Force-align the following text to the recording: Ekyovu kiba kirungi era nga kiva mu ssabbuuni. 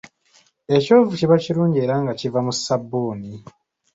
Ekyovu 0.75 1.11
kiba 1.19 1.37
kirungi 1.43 1.77
era 1.85 1.95
nga 2.01 2.13
kiva 2.19 2.39
mu 2.45 2.51
ssabbuuni. 2.57 3.33